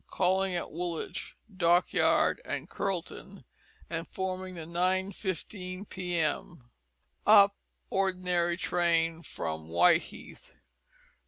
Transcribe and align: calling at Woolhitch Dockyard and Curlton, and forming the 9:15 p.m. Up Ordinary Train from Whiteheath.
calling 0.09 0.55
at 0.55 0.71
Woolhitch 0.71 1.37
Dockyard 1.55 2.41
and 2.43 2.67
Curlton, 2.67 3.45
and 3.87 4.07
forming 4.07 4.55
the 4.55 4.61
9:15 4.61 5.87
p.m. 5.89 6.71
Up 7.27 7.55
Ordinary 7.91 8.57
Train 8.57 9.21
from 9.21 9.67
Whiteheath. 9.69 10.55